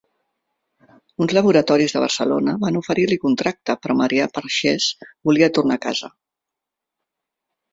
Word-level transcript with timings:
Uns 1.25 1.33
laboratoris 1.37 1.93
de 1.97 2.01
Barcelona 2.03 2.55
van 2.65 2.79
oferir-li 2.81 3.19
contracte 3.25 3.77
però 3.83 3.97
Maria 4.01 4.27
Perxés 4.39 4.89
volia 5.31 5.51
tornar 5.59 5.79
a 5.81 5.85
casa. 5.89 6.11